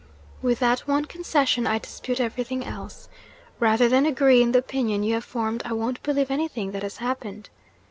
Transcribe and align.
With 0.41 0.57
that 0.61 0.87
one 0.87 1.05
concession, 1.05 1.67
I 1.67 1.77
dispute 1.77 2.19
everything 2.19 2.65
else. 2.65 3.07
Rather 3.59 3.87
than 3.87 4.07
agree 4.07 4.41
in 4.41 4.51
the 4.51 4.57
opinion 4.57 5.03
you 5.03 5.13
have 5.13 5.23
formed, 5.23 5.61
I 5.63 5.73
won't 5.73 6.01
believe 6.01 6.31
anything 6.31 6.71
that 6.71 6.81
has 6.81 6.97
happened. 6.97 7.51